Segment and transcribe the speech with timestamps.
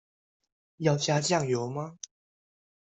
[0.77, 1.99] 要加醬油嗎？